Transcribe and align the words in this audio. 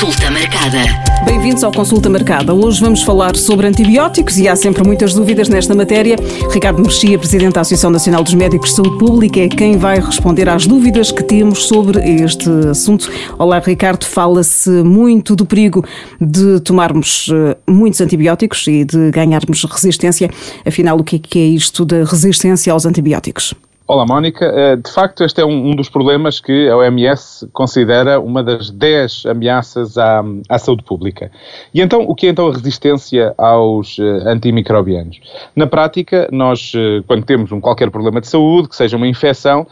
Consulta 0.00 0.30
marcada. 0.30 0.78
Bem-vindos 1.24 1.64
ao 1.64 1.72
Consulta 1.72 2.08
Marcada. 2.08 2.54
Hoje 2.54 2.80
vamos 2.80 3.02
falar 3.02 3.34
sobre 3.34 3.66
antibióticos 3.66 4.38
e 4.38 4.46
há 4.46 4.54
sempre 4.54 4.86
muitas 4.86 5.12
dúvidas 5.12 5.48
nesta 5.48 5.74
matéria. 5.74 6.14
Ricardo 6.52 6.80
Mexia, 6.80 7.18
Presidente 7.18 7.54
da 7.54 7.62
Associação 7.62 7.90
Nacional 7.90 8.22
dos 8.22 8.32
Médicos 8.32 8.70
de 8.70 8.76
Saúde 8.76 8.96
Pública, 8.96 9.40
é 9.40 9.48
quem 9.48 9.76
vai 9.76 9.98
responder 9.98 10.48
às 10.48 10.68
dúvidas 10.68 11.10
que 11.10 11.24
temos 11.24 11.64
sobre 11.66 11.98
este 12.22 12.48
assunto. 12.70 13.10
Olá, 13.36 13.58
Ricardo. 13.58 14.04
Fala-se 14.04 14.70
muito 14.70 15.34
do 15.34 15.44
perigo 15.44 15.84
de 16.20 16.60
tomarmos 16.60 17.28
eh, 17.32 17.56
muitos 17.68 18.00
antibióticos 18.00 18.68
e 18.68 18.84
de 18.84 19.10
ganharmos 19.10 19.64
resistência. 19.64 20.30
Afinal, 20.64 20.96
o 20.96 21.02
que 21.02 21.16
é, 21.16 21.42
é 21.42 21.46
isto 21.46 21.84
da 21.84 22.04
resistência 22.04 22.72
aos 22.72 22.86
antibióticos? 22.86 23.52
Olá, 23.90 24.04
Mónica. 24.04 24.44
Eh, 24.44 24.76
de 24.76 24.92
facto, 24.92 25.24
este 25.24 25.40
é 25.40 25.46
um, 25.46 25.74
dos 25.74 25.88
problemas 25.88 26.40
que 26.40 26.68
a 26.68 26.76
OMS 26.76 27.48
considera 27.54 28.20
uma 28.20 28.42
das 28.42 28.68
10 28.68 29.24
ameaças 29.24 29.96
à, 29.96 30.22
à, 30.46 30.58
saúde 30.58 30.82
pública. 30.82 31.32
E 31.72 31.80
então, 31.80 32.02
o 32.02 32.14
que 32.14 32.26
é 32.26 32.28
então 32.28 32.48
a 32.48 32.52
resistência 32.52 33.32
aos 33.38 33.98
eh, 33.98 34.30
antimicrobianos? 34.30 35.18
Na 35.56 35.66
prática, 35.66 36.28
nós, 36.30 36.70
eh, 36.76 37.02
quando 37.06 37.24
temos 37.24 37.50
um 37.50 37.62
qualquer 37.62 37.90
problema 37.90 38.20
de 38.20 38.28
saúde, 38.28 38.68
que 38.68 38.76
seja 38.76 38.94
uma 38.94 39.08
infecção, 39.08 39.66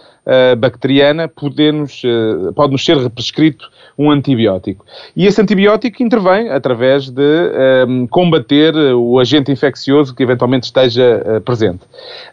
bacteriana, 0.59 1.29
podemos, 1.29 2.03
pode-nos 2.57 2.85
ser 2.85 3.09
prescrito 3.11 3.71
um 3.99 4.11
antibiótico. 4.11 4.85
E 5.17 5.27
esse 5.27 5.41
antibiótico 5.41 6.03
intervém 6.03 6.51
através 6.51 7.09
de 7.09 7.23
um, 7.23 8.03
ehm, 8.03 8.07
combater 8.07 8.75
o 8.95 9.19
agente 9.19 9.51
infeccioso 9.51 10.15
que 10.15 10.23
eventualmente 10.23 10.65
esteja 10.65 11.23
uh, 11.25 11.41
presente. 11.41 11.81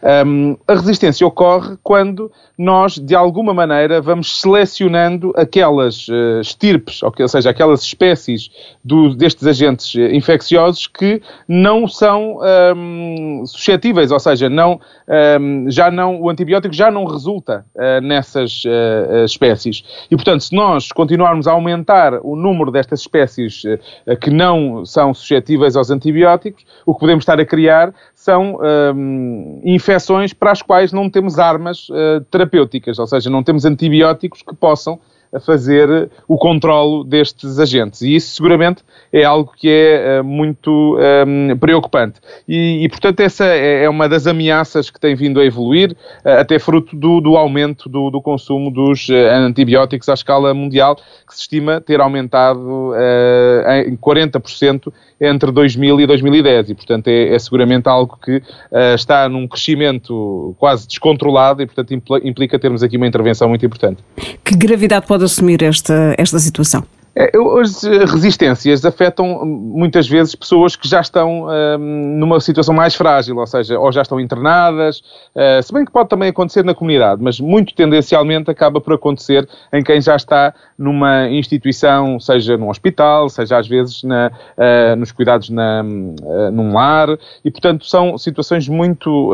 Um, 0.02 0.08
ehm, 0.08 0.56
a 0.68 0.74
resistência 0.74 1.26
ocorre 1.26 1.76
quando 1.82 2.30
nós, 2.56 2.98
de 2.98 3.14
alguma 3.14 3.54
maneira, 3.54 4.00
vamos 4.00 4.40
selecionando 4.40 5.32
aquelas 5.36 6.06
uh, 6.08 6.40
estirpes, 6.40 7.02
ou, 7.02 7.12
seja, 7.28 7.50
aquelas 7.50 7.82
espécies 7.82 8.50
do, 8.84 9.14
destes 9.14 9.46
agentes 9.46 9.94
infecciosos 10.12 10.86
que 10.86 11.22
não 11.48 11.88
são 11.88 12.38
um, 12.38 12.44
ehm, 12.44 13.46
suscetíveis, 13.46 14.10
ou 14.10 14.20
seja, 14.20 14.48
não, 14.48 14.80
já 15.68 15.90
não, 15.90 16.20
o 16.20 16.30
antibiótico 16.30 16.74
já 16.74 16.90
não 16.90 17.04
resulta 17.04 17.64
uh, 17.74 18.00
nessas 18.00 18.62
uh, 18.64 19.24
espécies. 19.24 19.84
E, 20.10 20.16
portanto, 20.16 20.42
se 20.42 20.54
nós 20.54 20.90
continuarmos 20.92 21.46
a 21.46 21.53
aumentar 21.54 22.20
o 22.22 22.36
número 22.36 22.70
destas 22.70 23.00
espécies 23.00 23.62
uh, 23.64 24.16
que 24.16 24.30
não 24.30 24.84
são 24.84 25.14
suscetíveis 25.14 25.76
aos 25.76 25.90
antibióticos, 25.90 26.64
o 26.84 26.94
que 26.94 27.00
podemos 27.00 27.22
estar 27.22 27.40
a 27.40 27.44
criar 27.44 27.94
são 28.14 28.58
um, 28.94 29.60
infecções 29.64 30.32
para 30.32 30.52
as 30.52 30.62
quais 30.62 30.92
não 30.92 31.08
temos 31.08 31.38
armas 31.38 31.88
terapêuticas, 32.30 32.98
ou 32.98 33.06
seja, 33.06 33.30
não 33.30 33.42
temos 33.42 33.64
antibióticos 33.64 34.42
que 34.42 34.54
possam 34.54 34.98
a 35.34 35.40
fazer 35.40 36.10
o 36.28 36.38
controlo 36.38 37.02
destes 37.02 37.58
agentes. 37.58 38.02
E 38.02 38.14
isso 38.14 38.36
seguramente 38.36 38.82
é 39.12 39.24
algo 39.24 39.52
que 39.56 39.68
é 39.68 40.20
uh, 40.20 40.24
muito 40.24 40.70
um, 40.70 41.50
ehm, 41.50 41.56
preocupante. 41.56 42.20
E, 42.48 42.84
e, 42.84 42.88
portanto, 42.88 43.20
essa 43.20 43.44
é, 43.44 43.84
é 43.84 43.88
uma 43.88 44.08
das 44.08 44.26
ameaças 44.26 44.90
que 44.90 44.98
tem 45.00 45.14
vindo 45.14 45.40
a 45.40 45.44
evoluir, 45.44 45.92
uh, 46.24 46.40
até 46.40 46.58
fruto 46.58 46.96
do, 46.96 47.20
do 47.20 47.36
aumento 47.36 47.88
do, 47.88 48.10
do, 48.10 48.20
consumo 48.20 48.70
dos 48.70 49.08
uh, 49.08 49.14
antibióticos 49.34 50.08
à 50.08 50.14
escala 50.14 50.54
mundial, 50.54 50.96
que 50.96 51.34
se 51.34 51.42
estima 51.42 51.80
ter 51.80 52.00
aumentado 52.00 52.92
em 53.86 53.96
40% 53.96 54.92
entre 55.20 55.50
2000 55.50 56.00
e 56.00 56.06
2010. 56.06 56.70
E, 56.70 56.74
portanto, 56.74 57.08
é, 57.08 57.34
é 57.34 57.38
seguramente 57.38 57.88
algo 57.88 58.18
que 58.22 58.42
está 58.94 59.28
num 59.28 59.48
crescimento 59.48 60.54
quase 60.58 60.86
descontrolado 60.86 61.62
e, 61.62 61.66
portanto, 61.66 61.92
implica 62.22 62.58
termos 62.58 62.82
aqui 62.82 62.96
uma 62.96 63.06
intervenção 63.06 63.48
muito 63.48 63.64
importante. 63.64 64.02
Que 64.44 64.56
gravidade 64.56 65.06
pode 65.06 65.23
assumir 65.24 65.62
esta, 65.62 66.14
esta 66.18 66.38
situação? 66.38 66.84
É, 67.16 67.30
as 67.60 67.84
resistências 68.10 68.84
afetam 68.84 69.44
muitas 69.46 70.08
vezes 70.08 70.34
pessoas 70.34 70.74
que 70.74 70.88
já 70.88 71.00
estão 71.00 71.46
hum, 71.46 72.16
numa 72.18 72.40
situação 72.40 72.74
mais 72.74 72.96
frágil, 72.96 73.36
ou 73.36 73.46
seja, 73.46 73.78
ou 73.78 73.92
já 73.92 74.02
estão 74.02 74.18
internadas, 74.18 74.98
uh, 74.98 75.62
se 75.62 75.72
bem 75.72 75.84
que 75.84 75.92
pode 75.92 76.08
também 76.08 76.30
acontecer 76.30 76.64
na 76.64 76.74
comunidade, 76.74 77.22
mas 77.22 77.38
muito 77.38 77.72
tendencialmente 77.72 78.50
acaba 78.50 78.80
por 78.80 78.94
acontecer 78.94 79.48
em 79.72 79.82
quem 79.84 80.00
já 80.00 80.16
está 80.16 80.52
numa 80.76 81.28
instituição, 81.28 82.18
seja 82.18 82.56
num 82.56 82.68
hospital, 82.68 83.28
seja 83.28 83.58
às 83.58 83.68
vezes 83.68 84.02
na, 84.02 84.32
uh, 84.58 84.96
nos 84.96 85.12
cuidados 85.12 85.50
na, 85.50 85.82
uh, 85.84 86.50
num 86.50 86.72
lar, 86.72 87.16
e 87.44 87.50
portanto 87.50 87.86
são 87.86 88.18
situações 88.18 88.68
muito 88.68 89.32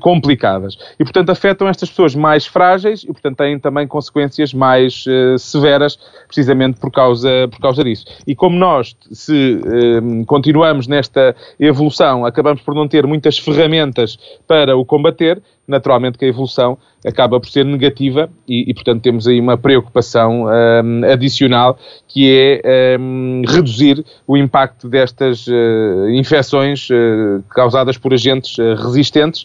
complicadas. 0.00 0.76
E 0.98 1.04
portanto 1.04 1.30
afetam 1.30 1.68
estas 1.68 1.88
pessoas 1.88 2.14
mais 2.14 2.46
frágeis 2.46 3.02
e 3.04 3.06
portanto 3.06 3.38
têm 3.38 3.58
também 3.58 3.86
consequências 3.86 4.52
mais 4.52 5.04
severas, 5.38 5.98
precisamente 6.26 6.78
por 6.78 6.90
causa 6.90 7.21
causa, 7.22 7.48
por 7.48 7.60
causa 7.60 7.84
disso. 7.84 8.04
E 8.26 8.34
como 8.34 8.56
nós, 8.56 8.96
se 9.10 9.60
eh, 9.64 10.24
continuamos 10.26 10.86
nesta 10.86 11.34
evolução, 11.58 12.26
acabamos 12.26 12.62
por 12.62 12.74
não 12.74 12.88
ter 12.88 13.06
muitas 13.06 13.38
ferramentas 13.38 14.18
para 14.46 14.76
o 14.76 14.84
combater, 14.84 15.40
naturalmente 15.66 16.18
que 16.18 16.24
a 16.24 16.28
evolução 16.28 16.76
acaba 17.06 17.40
por 17.40 17.48
ser 17.48 17.64
negativa 17.64 18.28
e, 18.46 18.70
e 18.70 18.74
portanto, 18.74 19.02
temos 19.02 19.26
aí 19.26 19.40
uma 19.40 19.56
preocupação 19.56 20.46
um, 20.46 21.04
adicional 21.10 21.78
que 22.06 22.60
é 22.64 22.96
um, 22.98 23.42
reduzir 23.46 24.04
o 24.26 24.36
impacto 24.36 24.88
destas 24.88 25.46
uh, 25.46 26.08
infecções 26.10 26.88
uh, 26.90 27.42
causadas 27.50 27.96
por 27.96 28.12
agentes 28.12 28.58
uh, 28.58 28.74
resistentes 28.74 29.44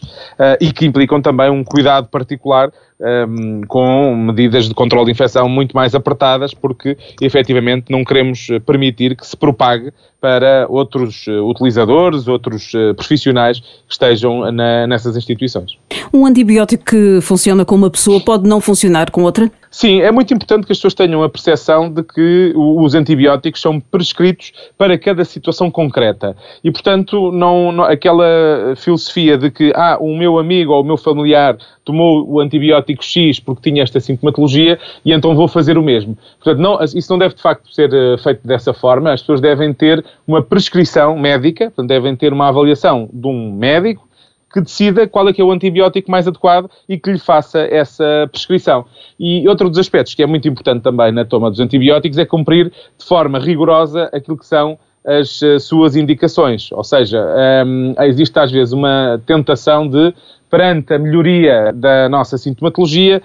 e 0.60 0.72
que 0.72 0.86
implicam 0.86 1.20
também 1.20 1.50
um 1.50 1.64
cuidado 1.64 2.08
particular 2.08 2.70
um, 3.00 3.62
com 3.66 4.14
medidas 4.16 4.68
de 4.68 4.74
controle 4.74 5.06
de 5.06 5.12
infecção 5.12 5.48
muito 5.48 5.74
mais 5.74 5.94
apertadas, 5.94 6.52
porque 6.52 6.96
efetivamente 7.20 7.90
não 7.90 8.04
queremos 8.04 8.48
permitir 8.66 9.16
que 9.16 9.26
se 9.26 9.36
propague 9.36 9.92
para 10.20 10.66
outros 10.68 11.26
utilizadores, 11.28 12.26
outros 12.26 12.72
profissionais 12.96 13.60
que 13.60 13.92
estejam 13.92 14.50
na, 14.50 14.86
nessas 14.86 15.16
instituições. 15.16 15.78
Um 16.12 16.26
antibiótico 16.26 16.84
que 16.84 17.20
funciona 17.20 17.64
com 17.64 17.76
uma 17.76 17.90
pessoa 17.90 18.20
pode 18.20 18.48
não 18.48 18.60
funcionar 18.60 19.10
com 19.10 19.22
outra? 19.22 19.50
Sim, 19.70 20.00
é 20.00 20.10
muito 20.10 20.32
importante 20.32 20.66
que 20.66 20.72
as 20.72 20.78
pessoas 20.78 20.94
tenham 20.94 21.22
a 21.22 21.28
percepção 21.28 21.90
de 21.90 22.02
que 22.02 22.52
os 22.56 22.94
antibióticos 22.94 23.60
são 23.60 23.78
prescritos 23.78 24.52
para 24.76 24.98
cada 24.98 25.24
situação 25.24 25.70
concreta. 25.70 26.36
E, 26.64 26.70
portanto, 26.70 27.30
não, 27.30 27.70
não, 27.70 27.84
aquela 27.84 28.74
filosofia 28.76 29.36
de 29.36 29.50
que 29.50 29.72
ah, 29.74 29.98
o 30.00 30.16
meu 30.16 30.38
amigo 30.38 30.72
ou 30.72 30.82
o 30.82 30.84
meu 30.84 30.96
familiar 30.96 31.56
tomou 31.84 32.26
o 32.28 32.40
antibiótico 32.40 33.04
X 33.04 33.40
porque 33.40 33.70
tinha 33.70 33.82
esta 33.82 34.00
sintomatologia 34.00 34.78
e 35.04 35.12
então 35.12 35.34
vou 35.34 35.48
fazer 35.48 35.76
o 35.76 35.82
mesmo. 35.82 36.16
Portanto, 36.42 36.62
não, 36.62 36.82
isso 36.82 37.10
não 37.10 37.18
deve 37.18 37.34
de 37.34 37.42
facto 37.42 37.72
ser 37.72 37.92
uh, 37.92 38.18
feito 38.18 38.46
dessa 38.46 38.72
forma. 38.72 39.12
As 39.12 39.20
pessoas 39.20 39.40
devem 39.40 39.72
ter 39.72 40.04
uma 40.26 40.42
prescrição 40.42 41.18
médica, 41.18 41.66
portanto, 41.66 41.88
devem 41.88 42.16
ter 42.16 42.32
uma 42.32 42.48
avaliação 42.48 43.08
de 43.12 43.26
um 43.26 43.52
médico 43.52 44.07
que 44.52 44.60
decida 44.60 45.06
qual 45.06 45.28
é 45.28 45.32
que 45.32 45.40
é 45.40 45.44
o 45.44 45.52
antibiótico 45.52 46.10
mais 46.10 46.26
adequado 46.26 46.70
e 46.88 46.98
que 46.98 47.12
lhe 47.12 47.18
faça 47.18 47.60
essa 47.60 48.28
prescrição. 48.30 48.86
E 49.18 49.46
outro 49.48 49.68
dos 49.68 49.78
aspectos 49.78 50.14
que 50.14 50.22
é 50.22 50.26
muito 50.26 50.48
importante 50.48 50.82
também 50.82 51.12
na 51.12 51.24
toma 51.24 51.50
dos 51.50 51.60
antibióticos 51.60 52.18
é 52.18 52.24
cumprir 52.24 52.72
de 52.98 53.04
forma 53.04 53.38
rigorosa 53.38 54.08
aquilo 54.12 54.38
que 54.38 54.46
são 54.46 54.78
as 55.04 55.40
uh, 55.40 55.58
suas 55.58 55.96
indicações. 55.96 56.70
Ou 56.72 56.84
seja, 56.84 57.24
um, 57.66 57.94
existe 58.02 58.38
às 58.38 58.50
vezes 58.50 58.72
uma 58.72 59.20
tentação 59.24 59.88
de, 59.88 60.14
perante 60.50 60.94
a 60.94 60.98
melhoria 60.98 61.72
da 61.72 62.08
nossa 62.08 62.38
sintomatologia, 62.38 63.22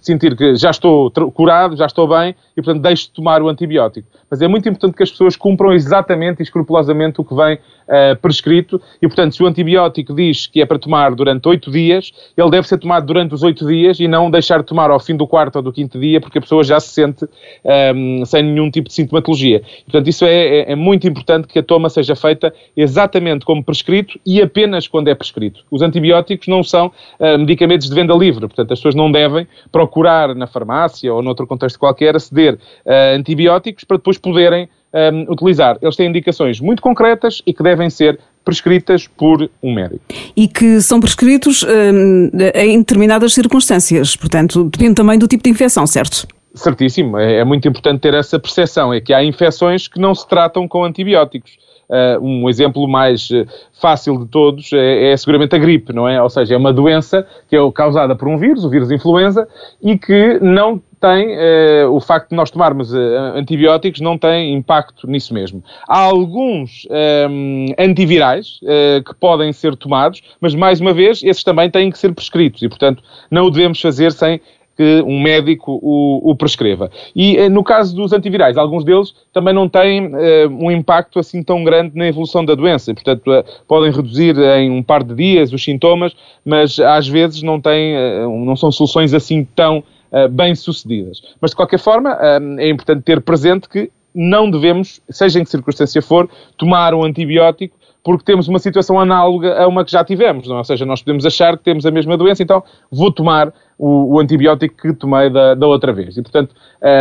sentir 0.00 0.36
que 0.36 0.56
já 0.56 0.70
estou 0.70 1.10
curado, 1.32 1.76
já 1.76 1.86
estou 1.86 2.08
bem 2.08 2.34
e, 2.56 2.62
portanto, 2.62 2.82
deixo 2.82 3.04
de 3.04 3.12
tomar 3.12 3.42
o 3.42 3.48
antibiótico. 3.48 4.08
Mas 4.30 4.42
é 4.42 4.48
muito 4.48 4.68
importante 4.68 4.96
que 4.96 5.02
as 5.02 5.10
pessoas 5.10 5.36
cumpram 5.36 5.72
exatamente 5.72 6.40
e 6.40 6.42
escrupulosamente 6.42 7.20
o 7.20 7.24
que 7.24 7.34
vem 7.34 7.54
uh, 7.54 8.16
prescrito 8.20 8.80
e, 9.00 9.06
portanto, 9.06 9.36
se 9.36 9.42
o 9.42 9.46
antibiótico 9.46 10.14
diz 10.14 10.46
que 10.46 10.60
é 10.60 10.66
para 10.66 10.78
tomar 10.78 11.14
durante 11.14 11.46
oito 11.48 11.70
dias, 11.70 12.12
ele 12.36 12.50
deve 12.50 12.66
ser 12.66 12.78
tomado 12.78 13.06
durante 13.06 13.34
os 13.34 13.42
oito 13.42 13.66
dias 13.66 14.00
e 14.00 14.08
não 14.08 14.30
deixar 14.30 14.58
de 14.58 14.64
tomar 14.64 14.90
ao 14.90 14.98
fim 14.98 15.16
do 15.16 15.26
quarto 15.26 15.56
ou 15.56 15.62
do 15.62 15.72
quinto 15.72 15.98
dia, 15.98 16.20
porque 16.20 16.38
a 16.38 16.40
pessoa 16.40 16.64
já 16.64 16.80
se 16.80 16.88
sente 16.88 17.24
um, 17.24 17.28
ehm, 17.64 18.24
sem 18.24 18.42
nenhum 18.42 18.70
tipo 18.70 18.88
de 18.88 18.94
sintomatologia. 18.94 19.62
Portanto, 19.84 20.08
isso 20.08 20.24
é, 20.24 20.34
é, 20.34 20.72
é 20.72 20.74
muito 20.74 21.06
importante 21.06 21.46
que 21.46 21.58
a 21.58 21.62
toma 21.62 21.88
seja 21.88 22.16
feita 22.16 22.52
exatamente 22.76 23.44
como 23.44 23.62
prescrito 23.62 24.18
e 24.26 24.42
apenas 24.42 24.88
quando 24.88 25.08
é 25.08 25.14
prescrito. 25.14 25.60
Os 25.70 25.82
antibióticos 25.82 26.48
não 26.54 26.62
são 26.62 26.86
uh, 27.18 27.38
medicamentos 27.38 27.88
de 27.88 27.94
venda 27.94 28.14
livre, 28.14 28.40
portanto, 28.46 28.72
as 28.72 28.78
pessoas 28.78 28.94
não 28.94 29.10
devem 29.10 29.46
procurar 29.72 30.34
na 30.34 30.46
farmácia 30.46 31.12
ou 31.12 31.22
noutro 31.22 31.46
contexto 31.46 31.78
qualquer 31.78 32.16
aceder 32.16 32.58
a 32.86 33.16
antibióticos 33.16 33.84
para 33.84 33.96
depois 33.96 34.18
poderem 34.18 34.68
um, 34.94 35.32
utilizar. 35.32 35.76
Eles 35.82 35.96
têm 35.96 36.08
indicações 36.08 36.60
muito 36.60 36.80
concretas 36.80 37.42
e 37.46 37.52
que 37.52 37.62
devem 37.62 37.90
ser 37.90 38.18
prescritas 38.44 39.06
por 39.06 39.50
um 39.62 39.74
médico. 39.74 40.04
E 40.36 40.46
que 40.46 40.80
são 40.80 41.00
prescritos 41.00 41.62
um, 41.62 42.30
em 42.54 42.78
determinadas 42.78 43.32
circunstâncias, 43.32 44.14
portanto, 44.16 44.64
depende 44.64 44.94
também 44.94 45.18
do 45.18 45.26
tipo 45.26 45.42
de 45.42 45.50
infecção, 45.50 45.86
certo? 45.86 46.26
Certíssimo, 46.54 47.18
é, 47.18 47.38
é 47.38 47.44
muito 47.44 47.66
importante 47.66 48.00
ter 48.00 48.14
essa 48.14 48.38
percepção, 48.38 48.94
é 48.94 49.00
que 49.00 49.12
há 49.12 49.24
infecções 49.24 49.88
que 49.88 49.98
não 49.98 50.14
se 50.14 50.28
tratam 50.28 50.68
com 50.68 50.84
antibióticos. 50.84 51.58
Uh, 51.88 52.24
um 52.24 52.48
exemplo 52.48 52.86
mais 52.88 53.28
uh, 53.30 53.46
fácil 53.80 54.18
de 54.18 54.26
todos 54.26 54.72
é, 54.72 55.12
é, 55.12 55.16
seguramente 55.16 55.54
a 55.54 55.58
gripe, 55.58 55.92
não 55.92 56.08
é? 56.08 56.22
Ou 56.22 56.30
seja, 56.30 56.54
é 56.54 56.56
uma 56.56 56.72
doença 56.72 57.26
que 57.48 57.56
é 57.56 57.72
causada 57.72 58.14
por 58.14 58.28
um 58.28 58.36
vírus, 58.36 58.64
o 58.64 58.70
vírus 58.70 58.90
influenza, 58.90 59.48
e 59.82 59.98
que 59.98 60.38
não 60.40 60.80
tem, 61.00 61.36
uh, 61.36 61.90
o 61.90 62.00
facto 62.00 62.30
de 62.30 62.36
nós 62.36 62.50
tomarmos 62.50 62.92
uh, 62.92 62.98
antibióticos 63.34 64.00
não 64.00 64.16
tem 64.16 64.54
impacto 64.54 65.06
nisso 65.06 65.34
mesmo. 65.34 65.62
Há 65.86 65.98
alguns 65.98 66.88
um, 67.30 67.66
antivirais 67.78 68.58
que 69.04 69.14
podem 69.20 69.52
ser 69.52 69.76
tomados, 69.76 70.22
mas 70.40 70.54
mais 70.54 70.80
uma 70.80 70.92
vez, 70.92 71.22
esses 71.22 71.44
também 71.44 71.70
têm 71.70 71.90
que 71.90 71.98
ser 71.98 72.14
prescritos 72.14 72.62
e, 72.62 72.68
portanto, 72.68 73.02
não 73.30 73.46
o 73.46 73.50
devemos 73.50 73.80
fazer 73.80 74.12
sem 74.12 74.40
que 74.76 75.02
um 75.06 75.20
médico 75.20 75.78
o, 75.82 76.30
o 76.30 76.36
prescreva. 76.36 76.90
E 77.14 77.36
eh, 77.36 77.48
no 77.48 77.62
caso 77.62 77.94
dos 77.94 78.12
antivirais, 78.12 78.56
alguns 78.56 78.84
deles 78.84 79.14
também 79.32 79.54
não 79.54 79.68
têm 79.68 80.06
uh, 80.06 80.48
um 80.50 80.70
impacto 80.70 81.18
assim 81.18 81.42
tão 81.42 81.62
grande 81.62 81.96
na 81.96 82.06
evolução 82.06 82.44
da 82.44 82.54
doença, 82.54 82.92
portanto 82.92 83.30
uh, 83.30 83.44
podem 83.66 83.92
reduzir 83.92 84.36
em 84.38 84.70
um 84.70 84.82
par 84.82 85.02
de 85.02 85.14
dias 85.14 85.52
os 85.52 85.62
sintomas, 85.62 86.14
mas 86.44 86.78
às 86.78 87.06
vezes 87.06 87.42
não 87.42 87.60
têm, 87.60 87.94
uh, 87.96 88.44
não 88.44 88.56
são 88.56 88.70
soluções 88.72 89.14
assim 89.14 89.46
tão 89.54 89.82
bem 90.30 90.54
sucedidas. 90.54 91.20
Mas 91.40 91.50
de 91.50 91.56
qualquer 91.56 91.80
forma 91.80 92.16
é 92.60 92.68
importante 92.68 93.02
ter 93.02 93.20
presente 93.20 93.68
que 93.68 93.90
não 94.14 94.48
devemos, 94.48 95.00
seja 95.10 95.40
em 95.40 95.44
que 95.44 95.50
circunstância 95.50 96.00
for, 96.00 96.30
tomar 96.56 96.94
um 96.94 97.02
antibiótico 97.02 97.76
porque 98.04 98.22
temos 98.22 98.46
uma 98.46 98.58
situação 98.58 99.00
análoga 99.00 99.60
a 99.60 99.66
uma 99.66 99.84
que 99.84 99.90
já 99.90 100.04
tivemos, 100.04 100.46
não? 100.46 100.56
É? 100.56 100.58
ou 100.58 100.64
seja, 100.64 100.84
nós 100.84 101.02
podemos 101.02 101.24
achar 101.24 101.56
que 101.56 101.64
temos 101.64 101.86
a 101.86 101.90
mesma 101.90 102.16
doença, 102.16 102.42
então 102.42 102.62
vou 102.92 103.10
tomar 103.10 103.52
o, 103.78 104.14
o 104.14 104.20
antibiótico 104.20 104.76
que 104.76 104.92
tomei 104.92 105.30
da, 105.30 105.54
da, 105.54 105.66
outra 105.66 105.92
vez. 105.92 106.16
E, 106.16 106.22
portanto, 106.22 106.54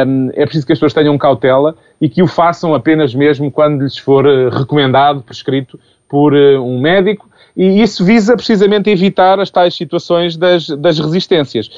um, 0.07 0.29
é 0.33 0.45
preciso 0.45 0.65
que 0.65 0.71
as 0.71 0.79
pessoas 0.79 0.93
tenham 0.93 1.17
cautela 1.17 1.75
e 1.99 2.07
que 2.07 2.23
o 2.23 2.27
façam 2.27 2.73
apenas 2.73 3.13
mesmo 3.13 3.51
quando 3.51 3.83
lhes 3.83 3.97
for 3.97 4.25
eh, 4.25 4.49
recomendado, 4.49 5.21
prescrito 5.21 5.79
por 6.07 6.33
uh, 6.33 6.63
um 6.63 6.79
médico 6.79 7.27
e 7.55 7.81
isso 7.81 8.03
visa 8.03 8.35
precisamente 8.35 8.89
evitar 8.89 9.39
as 9.39 9.49
tais 9.49 9.75
situações 9.75 10.35
das, 10.35 10.67
das 10.69 10.99
resistências. 10.99 11.69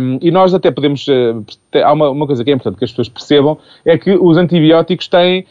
Um, 0.00 0.18
e 0.20 0.30
nós 0.30 0.52
até 0.52 0.70
podemos. 0.70 1.06
Há 1.80 1.92
uma, 1.92 2.10
uma, 2.10 2.26
coisa 2.26 2.44
que 2.44 2.50
é 2.50 2.54
importante 2.54 2.78
que 2.78 2.84
as 2.84 2.90
pessoas 2.90 3.08
percebam: 3.08 3.58
é 3.84 3.96
que 3.96 4.12
os 4.12 4.36
antibióticos 4.36 5.08
têm, 5.08 5.46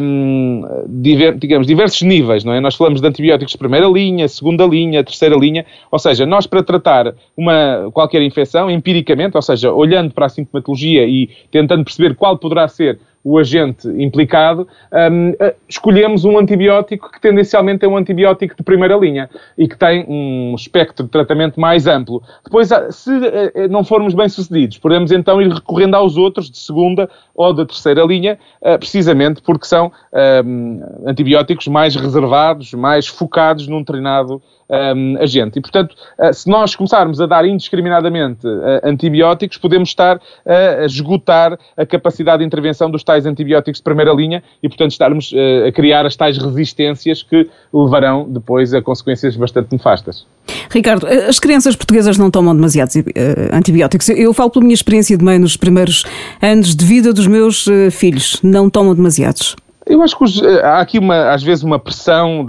um, 0.00 0.62
diver, 0.88 1.36
digamos, 1.36 1.66
diversos 1.66 2.02
níveis, 2.02 2.44
não 2.44 2.52
é? 2.52 2.60
Nós 2.60 2.74
falamos 2.74 3.00
de 3.00 3.06
antibióticos 3.06 3.52
de 3.52 3.58
primeira 3.58 3.86
linha, 3.86 4.28
segunda 4.28 4.66
linha, 4.66 5.02
terceira 5.04 5.36
linha, 5.36 5.64
ou 5.90 5.98
seja, 5.98 6.26
nós 6.26 6.46
para 6.46 6.62
tratar 6.62 7.14
uma, 7.36 7.90
qualquer 7.92 8.22
infecção, 8.22 8.70
empiricamente, 8.70 9.36
ou 9.36 9.42
seja, 9.42 9.72
olhando 9.72 10.12
para 10.12 10.26
a 10.26 10.28
sintomatologia 10.28 11.06
e 11.06 11.30
tentando 11.50 11.84
perceber 11.84 12.14
qual 12.14 12.36
poderá 12.38 12.68
ser 12.68 12.98
o 13.24 13.38
agente 13.38 13.86
implicado, 13.88 14.66
um, 14.92 15.34
eh, 15.38 15.54
escolhemos 15.68 16.24
um 16.24 16.38
antibiótico 16.38 17.10
que 17.10 17.20
tendencialmente 17.20 17.84
é 17.84 17.88
um 17.88 17.96
antibiótico 17.96 18.56
de 18.56 18.62
primeira 18.62 18.96
linha 18.96 19.30
e 19.56 19.68
que 19.68 19.78
tem 19.78 20.04
um 20.08 20.54
espectro 20.56 21.04
de 21.04 21.10
tratamento 21.10 21.60
mais 21.60 21.86
amplo. 21.86 22.22
Depois, 22.44 22.68
se 22.90 23.10
uh, 23.10 23.68
não 23.70 23.84
formos 23.84 24.14
bem 24.14 24.28
sucedidos, 24.28 24.78
podemos 24.78 25.12
então 25.12 25.40
ir 25.40 25.60
recorrendo 25.62 25.94
aos 25.96 26.16
outros 26.16 26.50
de 26.50 26.58
segunda 26.58 27.08
ou 27.34 27.52
de 27.52 27.64
terceira 27.64 28.04
linha, 28.04 28.38
uh, 28.60 28.78
precisamente 28.78 29.40
porque 29.40 29.66
são 29.66 29.90
um, 30.44 30.80
antibióticos 31.06 31.66
mais 31.68 31.94
reservados, 31.94 32.72
mais 32.74 33.06
focados 33.06 33.66
num 33.66 33.82
treinado 33.82 34.42
um, 34.72 35.16
agente. 35.20 35.58
E, 35.58 35.62
portanto, 35.62 35.94
uh, 36.18 36.32
se 36.32 36.48
nós 36.48 36.74
começarmos 36.74 37.20
a 37.20 37.26
dar 37.26 37.44
indiscriminadamente 37.44 38.46
uh, 38.46 38.80
antibióticos, 38.82 39.58
podemos 39.58 39.90
estar 39.90 40.20
a 40.46 40.84
esgotar 40.86 41.58
a 41.76 41.84
capacidade 41.84 42.38
de 42.38 42.46
intervenção 42.46 42.90
dos 42.90 43.04
tais 43.04 43.26
antibióticos 43.26 43.78
de 43.78 43.84
primeira 43.84 44.12
linha 44.12 44.42
e, 44.62 44.68
portanto, 44.68 44.92
estarmos 44.92 45.32
a 45.66 45.72
criar 45.72 46.06
as 46.06 46.16
tais 46.16 46.38
resistências 46.38 47.22
que 47.22 47.48
levarão 47.72 48.26
depois 48.28 48.72
a 48.72 48.80
consequências 48.80 49.36
bastante 49.36 49.72
nefastas. 49.72 50.26
Ricardo, 50.70 51.06
as 51.06 51.38
crianças 51.38 51.76
portuguesas 51.76 52.16
não 52.16 52.30
tomam 52.30 52.54
demasiados 52.54 52.96
antibióticos. 53.52 54.08
Eu 54.08 54.32
falo 54.32 54.50
pela 54.50 54.64
minha 54.64 54.74
experiência 54.74 55.16
de 55.16 55.24
mãe 55.24 55.38
nos 55.38 55.56
primeiros 55.56 56.04
anos 56.40 56.74
de 56.74 56.84
vida 56.84 57.12
dos 57.12 57.26
meus 57.26 57.66
filhos. 57.90 58.38
Não 58.42 58.70
tomam 58.70 58.94
demasiados. 58.94 59.56
Eu 59.92 60.02
acho 60.02 60.16
que 60.16 60.24
os, 60.24 60.40
eh, 60.40 60.64
há 60.64 60.80
aqui 60.80 60.98
uma, 60.98 61.28
às 61.28 61.42
vezes 61.42 61.62
uma 61.62 61.78
pressão 61.78 62.46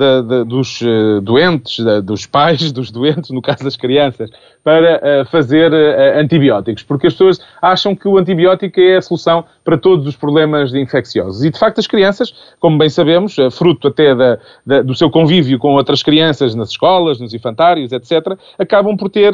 dos 0.48 0.80
uh, 0.80 1.20
doentes, 1.20 1.84
dos 2.02 2.26
pais 2.26 2.72
dos 2.72 2.90
doentes, 2.90 3.32
no 3.32 3.42
caso 3.42 3.66
das 3.66 3.76
crianças, 3.76 4.30
para 4.64 4.96
uh, 4.96 5.26
fazer 5.26 5.74
uh, 5.74 6.20
antibióticos, 6.20 6.84
porque 6.84 7.08
as 7.08 7.14
pessoas 7.14 7.42
acham 7.62 7.98
que 7.98 8.08
o 8.08 8.18
antibiótico 8.18 8.80
é 8.80 8.96
a 8.96 9.02
solução 9.02 9.44
para 9.62 9.78
todos 9.78 10.08
os 10.08 10.16
problemas 10.16 10.74
infecciosos. 10.74 11.44
E 11.44 11.50
de 11.50 11.60
facto 11.60 11.80
as 11.80 11.88
crianças, 11.88 12.34
como 12.62 12.78
bem 12.78 12.88
sabemos, 12.88 13.36
fruto 13.52 13.90
até 13.90 14.16
da, 14.16 14.38
da, 14.66 14.82
do 14.82 14.96
seu 14.96 15.10
convívio 15.10 15.60
com 15.60 15.74
outras 15.74 16.02
crianças 16.02 16.56
nas 16.56 16.70
escolas, 16.70 17.20
nos 17.20 17.34
infantários, 17.34 17.92
etc., 17.92 18.38
acabam 18.58 18.96
por 18.96 19.10
ter 19.10 19.34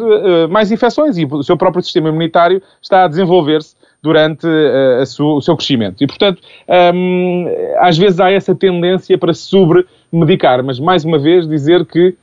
mais 0.49 0.71
infecções 0.71 1.15
e 1.15 1.25
o 1.25 1.43
seu 1.43 1.55
próprio 1.55 1.83
sistema 1.83 2.09
imunitário 2.09 2.59
está 2.81 3.03
a 3.03 3.07
desenvolver-se 3.07 3.75
durante 4.01 4.47
uh, 4.47 5.05
sua, 5.05 5.35
o 5.35 5.41
seu 5.41 5.55
crescimento. 5.55 6.01
E, 6.01 6.07
portanto, 6.07 6.41
um, 6.93 7.45
às 7.79 7.97
vezes 7.97 8.19
há 8.19 8.31
essa 8.31 8.55
tendência 8.55 9.17
para 9.17 9.33
se 9.33 9.41
sobremedicar, 9.41 10.63
mas, 10.63 10.79
mais 10.79 11.03
uma 11.03 11.19
vez, 11.19 11.47
dizer 11.47 11.85
que 11.85 12.15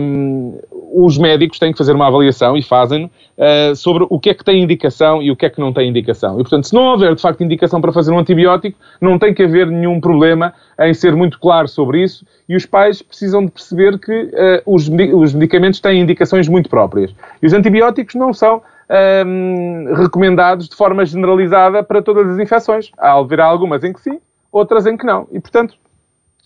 um, 0.00 0.58
os 0.92 1.16
médicos 1.16 1.58
têm 1.58 1.72
que 1.72 1.78
fazer 1.78 1.92
uma 1.92 2.06
avaliação 2.06 2.56
e 2.56 2.62
fazem 2.62 3.06
uh, 3.06 3.74
sobre 3.76 4.06
o 4.08 4.18
que 4.18 4.30
é 4.30 4.34
que 4.34 4.44
tem 4.44 4.62
indicação 4.62 5.22
e 5.22 5.30
o 5.30 5.36
que 5.36 5.46
é 5.46 5.50
que 5.50 5.60
não 5.60 5.72
tem 5.72 5.88
indicação. 5.88 6.34
E, 6.34 6.42
portanto, 6.42 6.64
se 6.64 6.74
não 6.74 6.82
houver, 6.82 7.14
de 7.14 7.22
facto, 7.22 7.42
indicação 7.42 7.80
para 7.80 7.92
fazer 7.92 8.12
um 8.12 8.18
antibiótico, 8.18 8.78
não 9.00 9.18
tem 9.18 9.32
que 9.32 9.42
haver 9.42 9.66
nenhum 9.66 10.00
problema 10.00 10.52
em 10.80 10.92
ser 10.92 11.14
muito 11.14 11.38
claro 11.38 11.68
sobre 11.68 12.02
isso 12.02 12.26
e 12.48 12.56
os 12.56 12.66
pais 12.66 13.02
precisam 13.02 13.44
de 13.44 13.50
perceber 13.50 13.98
que 13.98 14.12
uh, 14.12 14.62
os, 14.66 14.88
os 15.14 15.34
medicamentos 15.34 15.80
têm 15.80 16.00
indicações 16.00 16.48
muito 16.48 16.68
próprias. 16.68 17.14
E 17.42 17.46
os 17.46 17.52
antibióticos 17.52 18.14
não 18.14 18.32
são 18.32 18.62
um, 18.90 19.92
recomendados 19.94 20.68
de 20.68 20.76
forma 20.76 21.04
generalizada 21.04 21.82
para 21.82 22.02
todas 22.02 22.28
as 22.28 22.38
infecções. 22.38 22.90
Haverá 22.98 23.44
algumas 23.44 23.84
em 23.84 23.92
que 23.92 24.00
sim, 24.00 24.20
outras 24.50 24.86
em 24.86 24.96
que 24.96 25.04
não. 25.04 25.26
E, 25.30 25.40
portanto, 25.40 25.76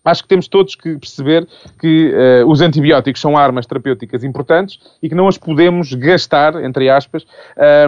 acho 0.04 0.22
que 0.22 0.28
temos 0.28 0.48
todos 0.48 0.74
que 0.74 0.96
perceber 0.98 1.46
que 1.78 2.12
uh, 2.12 2.50
os 2.50 2.60
antibióticos 2.60 3.20
são 3.20 3.36
armas 3.36 3.66
terapêuticas 3.66 4.24
importantes 4.24 4.78
e 5.02 5.08
que 5.08 5.14
não 5.14 5.28
as 5.28 5.38
podemos 5.38 5.92
gastar, 5.94 6.62
entre 6.62 6.90
aspas, 6.90 7.24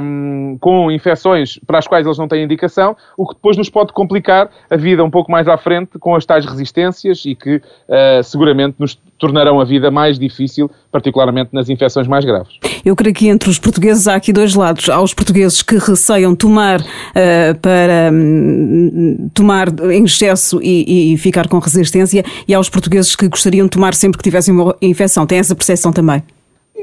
um, 0.01 0.57
com 0.61 0.91
infecções 0.91 1.59
para 1.67 1.79
as 1.79 1.87
quais 1.87 2.07
eles 2.07 2.19
não 2.19 2.29
têm 2.29 2.45
indicação, 2.45 2.97
o 3.17 3.27
que 3.27 3.35
depois 3.35 3.57
nos 3.57 3.69
pode 3.69 3.93
complicar 3.93 4.51
a 4.71 4.77
vida 4.77 5.03
um 5.03 5.11
pouco 5.11 5.31
mais 5.31 5.49
à 5.49 5.57
frente 5.57 5.99
com 5.99 6.15
as 6.15 6.25
tais 6.25 6.45
resistências 6.45 7.25
e 7.25 7.35
que 7.35 7.57
uh, 7.57 8.23
seguramente 8.23 8.77
nos 8.79 8.95
tornarão 9.19 9.61
a 9.61 9.65
vida 9.65 9.91
mais 9.91 10.19
difícil, 10.19 10.71
particularmente 10.91 11.51
nas 11.53 11.69
infecções 11.69 12.07
mais 12.07 12.25
graves. 12.25 12.55
Eu 12.85 12.95
creio 12.95 13.15
que 13.15 13.29
entre 13.29 13.49
os 13.49 13.59
portugueses 13.59 14.07
há 14.07 14.15
aqui 14.15 14.33
dois 14.33 14.55
lados. 14.55 14.89
Há 14.89 15.01
os 15.01 15.15
portugueses 15.15 15.63
que 15.63 15.77
receiam 15.79 16.35
tomar 16.35 16.81
uh, 16.81 17.59
para 17.61 18.11
um, 18.13 19.31
tomar 19.33 19.69
em 19.91 20.05
excesso 20.05 20.61
e, 20.63 21.15
e, 21.15 21.17
ficar 21.17 21.49
com 21.49 21.59
resistência, 21.59 22.25
e 22.47 22.55
há 22.55 22.61
os 22.61 22.69
portugueses 22.69 23.17
que 23.17 23.29
gostariam 23.29 23.67
de 23.67 23.71
tomar 23.71 23.95
sempre 23.95 24.19
que 24.19 24.25
tivessem 24.25 24.53
uma 24.53 24.77
infecção. 24.83 25.27
Tem 25.27 25.39
essa 25.39 25.55
percepção 25.55 25.93
também? 25.93 26.23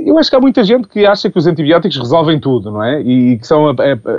Eu 0.05 0.17
acho 0.17 0.29
que 0.29 0.35
há 0.35 0.39
muita 0.39 0.63
gente 0.63 0.87
que 0.87 1.05
acha 1.05 1.29
que 1.29 1.37
os 1.37 1.47
antibióticos 1.47 1.97
resolvem 1.97 2.39
tudo, 2.39 2.71
não 2.71 2.83
é? 2.83 3.01
E 3.01 3.37
que 3.37 3.47
são 3.47 3.69
a, 3.69 3.73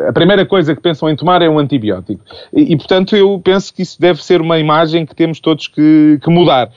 a, 0.08 0.12
primeira 0.12 0.44
coisa 0.46 0.74
que 0.74 0.80
pensam 0.80 1.08
em 1.08 1.16
tomar 1.16 1.42
é 1.42 1.48
um 1.48 1.58
antibiótico. 1.58 2.22
E, 2.52 2.72
e, 2.72 2.76
portanto, 2.76 3.16
eu 3.16 3.40
penso 3.42 3.72
que 3.72 3.82
isso 3.82 4.00
deve 4.00 4.22
ser 4.22 4.40
uma 4.40 4.58
imagem 4.58 5.04
que 5.06 5.14
temos 5.14 5.40
todos 5.40 5.68
que, 5.68 6.18
que 6.22 6.30
mudar. 6.30 6.70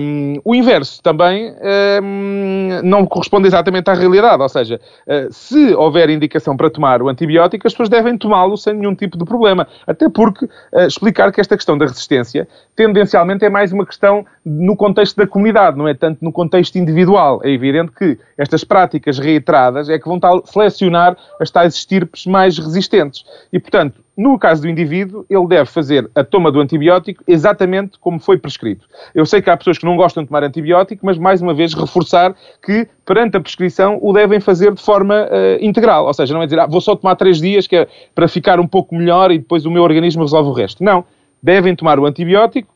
Um, 0.00 0.40
o 0.44 0.54
inverso 0.54 1.02
também 1.02 1.54
um, 2.02 2.80
não 2.82 3.06
corresponde 3.06 3.46
exatamente 3.46 3.88
à 3.88 3.94
realidade, 3.94 4.42
ou 4.42 4.48
seja, 4.48 4.80
uh, 5.06 5.32
se 5.32 5.74
houver 5.74 6.10
indicação 6.10 6.56
para 6.56 6.68
tomar 6.68 7.02
o 7.02 7.08
antibiótico, 7.08 7.66
as 7.66 7.72
pessoas 7.72 7.88
devem 7.88 8.18
tomá-lo 8.18 8.56
sem 8.56 8.74
nenhum 8.74 8.94
tipo 8.94 9.16
de 9.16 9.24
problema. 9.24 9.66
Até 9.86 10.08
porque 10.08 10.44
uh, 10.44 10.86
explicar 10.86 11.32
que 11.32 11.40
esta 11.40 11.56
questão 11.56 11.78
da 11.78 11.86
resistência 11.86 12.46
tendencialmente 12.76 13.44
é 13.44 13.50
mais 13.50 13.72
uma 13.72 13.86
questão 13.86 14.24
no 14.44 14.76
contexto 14.76 15.16
da 15.16 15.26
comunidade, 15.26 15.76
não 15.76 15.86
é 15.86 15.94
tanto 15.94 16.24
no 16.24 16.32
contexto 16.32 16.76
individual. 16.76 17.40
É 17.44 17.50
evidente 17.50 17.92
que 17.92 18.18
estas 18.36 18.64
práticas 18.64 19.18
reiteradas 19.18 19.88
é 19.88 19.98
que 19.98 20.08
vão 20.08 20.18
selecionar 20.44 21.16
as 21.40 21.50
tais 21.50 21.74
estirpes 21.74 22.26
mais 22.26 22.58
resistentes. 22.58 23.24
E, 23.52 23.58
portanto, 23.58 24.02
no 24.16 24.38
caso 24.38 24.62
do 24.62 24.68
indivíduo, 24.68 25.24
ele 25.28 25.46
deve 25.46 25.70
fazer 25.70 26.10
a 26.14 26.22
toma 26.22 26.52
do 26.52 26.60
antibiótico 26.60 27.24
exatamente 27.26 27.98
como 27.98 28.20
foi 28.20 28.38
prescrito. 28.38 28.86
Eu 29.14 29.24
sei 29.24 29.40
que 29.40 29.48
há 29.48 29.56
pessoas 29.56 29.78
que 29.78 29.86
não 29.86 29.96
gostam 29.96 30.22
de 30.22 30.28
tomar 30.28 30.44
antibiótico, 30.44 31.04
mas, 31.04 31.16
mais 31.16 31.40
uma 31.40 31.54
vez, 31.54 31.72
reforçar 31.72 32.34
que, 32.62 32.86
perante 33.06 33.36
a 33.36 33.40
prescrição, 33.40 33.98
o 34.02 34.12
devem 34.12 34.40
fazer 34.40 34.74
de 34.74 34.82
forma 34.82 35.24
uh, 35.24 35.64
integral. 35.64 36.06
Ou 36.06 36.14
seja, 36.14 36.34
não 36.34 36.42
é 36.42 36.46
dizer, 36.46 36.60
ah, 36.60 36.66
vou 36.66 36.80
só 36.80 36.94
tomar 36.94 37.16
três 37.16 37.40
dias 37.40 37.66
que 37.66 37.76
é 37.76 37.88
para 38.14 38.28
ficar 38.28 38.60
um 38.60 38.66
pouco 38.66 38.94
melhor 38.94 39.30
e 39.30 39.38
depois 39.38 39.64
o 39.64 39.70
meu 39.70 39.82
organismo 39.82 40.22
resolve 40.22 40.50
o 40.50 40.52
resto. 40.52 40.84
Não. 40.84 41.04
Devem 41.42 41.74
tomar 41.74 41.98
o 41.98 42.06
antibiótico 42.06 42.72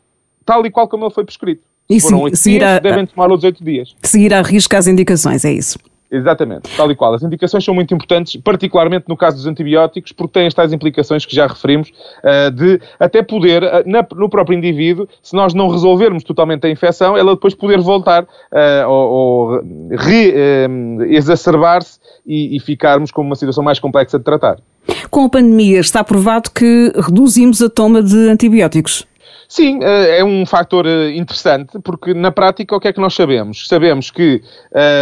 tal 0.47 0.65
e 0.65 0.71
qual 0.71 0.89
como 0.89 1.05
ele 1.05 1.13
foi 1.13 1.25
prescrito. 1.25 1.63
E 1.89 2.01
Foram 2.01 2.23
oito 2.23 2.43
dias, 2.43 2.81
devem 2.81 3.07
tomar 3.07 3.33
os 3.33 3.45
oito 3.45 3.63
dias. 3.63 3.95
Seguir 4.03 4.35
à 4.35 4.43
risca 4.43 4.79
as 4.79 4.87
indicações, 4.87 5.45
é 5.45 5.53
isso? 5.53 5.79
Exatamente, 6.11 6.75
tal 6.77 6.91
e 6.91 6.95
qual. 6.95 7.15
As 7.15 7.23
indicações 7.23 7.65
são 7.65 7.75
muito 7.75 7.93
importantes, 7.93 8.37
particularmente 8.37 9.07
no 9.09 9.17
caso 9.17 9.37
dos 9.37 9.47
antibióticos, 9.47 10.13
porque 10.13 10.35
têm 10.35 10.47
estas 10.47 10.73
implicações 10.73 11.27
que 11.27 11.35
já 11.35 11.49
referimos, 11.49 11.91
uh, 11.91 12.51
de 12.51 12.81
até 12.99 13.23
poder, 13.23 13.63
na, 13.85 14.07
no 14.15 14.29
próprio 14.29 14.57
indivíduo, 14.57 15.09
se 15.21 15.35
nós 15.35 15.53
não 15.53 15.69
resolvermos 15.69 16.23
totalmente 16.23 16.65
a 16.67 16.71
infecção, 16.71 17.17
ela 17.17 17.35
depois 17.35 17.55
poder 17.55 17.81
voltar 17.81 18.23
uh, 18.23 18.89
ou, 18.89 19.11
ou 19.11 19.61
re-exacerbar-se 19.91 21.99
e, 22.25 22.57
e 22.57 22.61
ficarmos 22.61 23.11
com 23.11 23.23
uma 23.23 23.35
situação 23.35 23.65
mais 23.65 23.81
complexa 23.81 24.17
de 24.17 24.25
tratar. 24.25 24.59
Com 25.11 25.25
a 25.25 25.29
pandemia, 25.29 25.81
está 25.81 26.05
provado 26.05 26.53
que 26.53 26.93
reduzimos 26.95 27.61
a 27.61 27.69
toma 27.69 28.01
de 28.01 28.29
antibióticos. 28.29 29.05
Sim, 29.49 29.81
eh, 29.83 30.19
é 30.19 30.25
um 30.25 30.45
fator 30.45 30.87
eh, 30.87 31.15
interessante, 31.15 31.79
porque 31.79 32.13
na 32.13 32.33
prática 32.33 32.75
o 32.75 32.81
que 32.81 32.89
é 32.89 32.93
que 32.93 33.01
nós 33.01 33.15
sabemos? 33.15 33.69
Sabemos 33.69 34.11
que 34.11 34.43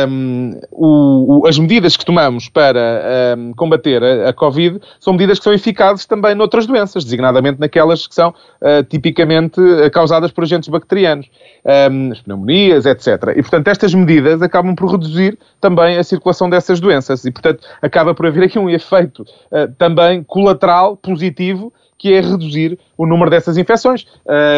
um, 0.08 0.50
ehm, 0.52 0.60
o, 0.70 1.46
as 1.46 1.58
medidas 1.58 1.96
que 1.96 2.04
tomamos 2.04 2.48
para 2.48 3.36
um, 3.38 3.48
ehm, 3.48 3.52
combater 3.54 4.02
a, 4.02 4.28
a, 4.28 4.32
Covid 4.32 4.80
são 5.00 5.14
medidas 5.14 5.38
que 5.38 5.44
são 5.44 5.52
eficazes 5.52 6.04
também 6.04 6.34
noutras 6.34 6.66
doenças, 6.66 7.04
designadamente 7.04 7.58
naquelas 7.58 8.06
que 8.06 8.14
são 8.14 8.30
uh, 8.30 8.84
tipicamente 8.88 9.60
causadas 9.92 10.30
por 10.30 10.44
agentes 10.44 10.68
bacterianos, 10.68 11.26
um, 11.64 11.70
ehm, 11.70 12.12
as 12.12 12.20
pneumonias, 12.20 12.86
etc. 12.86 13.34
E, 13.36 13.42
portanto, 13.42 13.68
estas 13.68 13.94
medidas 13.94 14.42
acabam 14.42 14.74
por 14.74 14.90
reduzir 14.90 15.38
também 15.60 15.96
a 15.96 16.04
circulação 16.04 16.50
dessas 16.50 16.80
doenças 16.80 17.24
e, 17.24 17.30
portanto, 17.30 17.60
acaba 17.80 18.14
por 18.14 18.26
haver 18.26 18.44
aqui 18.44 18.58
um 18.58 18.68
efeito 18.68 19.22
uh, 19.22 19.72
também 19.78 20.22
colateral 20.22 20.96
positivo 20.96 21.72
que 22.04 22.12
é 22.12 22.20
reduzir 22.20 22.78
o 22.96 23.06
número 23.06 23.30
dessas 23.30 23.56
infecções. 23.56 24.06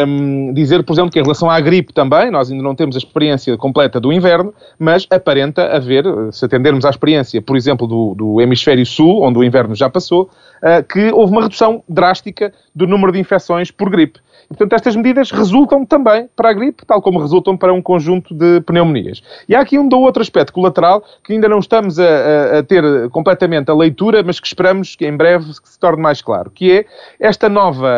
Um, 0.06 0.52
dizer, 0.52 0.82
por 0.84 0.92
exemplo, 0.92 1.10
que 1.10 1.18
em 1.18 1.22
relação 1.22 1.50
à 1.50 1.60
gripe 1.60 1.92
também, 1.92 2.30
nós 2.30 2.50
ainda 2.50 2.62
não 2.62 2.74
temos 2.74 2.96
a 2.96 2.98
experiência 2.98 3.56
completa 3.56 4.00
do 4.00 4.12
inverno, 4.12 4.52
mas 4.78 5.06
aparenta 5.10 5.74
haver, 5.74 6.04
se 6.32 6.44
atendermos 6.44 6.84
à 6.84 6.90
experiência, 6.90 7.40
por 7.40 7.56
exemplo, 7.56 7.86
do, 7.86 8.14
do 8.14 8.40
hemisfério 8.40 8.84
sul, 8.84 9.22
onde 9.22 9.38
o 9.38 9.44
inverno 9.44 9.74
já 9.74 9.88
passou, 9.88 10.30
uh, 10.62 10.82
que 10.86 11.10
houve 11.12 11.32
uma 11.32 11.42
redução 11.42 11.82
drástica 11.88 12.52
do 12.74 12.86
número 12.86 13.12
de 13.12 13.18
infecções 13.18 13.70
por 13.70 13.90
gripe. 13.90 14.20
E, 14.44 14.48
portanto, 14.48 14.74
estas 14.74 14.94
medidas 14.94 15.30
resultam 15.30 15.84
também 15.84 16.28
para 16.36 16.50
a 16.50 16.52
gripe, 16.52 16.86
tal 16.86 17.02
como 17.02 17.18
resultam 17.18 17.56
para 17.56 17.72
um 17.72 17.82
conjunto 17.82 18.34
de 18.34 18.60
pneumonias. 18.60 19.22
E 19.48 19.54
há 19.54 19.60
aqui 19.60 19.78
um 19.78 19.88
ou 19.92 20.02
outro 20.02 20.22
aspecto 20.22 20.52
colateral 20.52 21.02
que 21.24 21.32
ainda 21.32 21.48
não 21.48 21.58
estamos 21.58 21.98
a, 21.98 22.04
a, 22.04 22.58
a 22.58 22.62
ter 22.62 23.08
completamente 23.10 23.70
a 23.70 23.74
leitura, 23.74 24.22
mas 24.22 24.38
que 24.38 24.46
esperamos 24.46 24.94
que 24.94 25.06
em 25.06 25.16
breve 25.16 25.52
se 25.52 25.78
torne 25.78 26.02
mais 26.02 26.22
claro, 26.22 26.50
que 26.50 26.70
é 26.70 26.84
esta 27.18 27.48
nova 27.48 27.88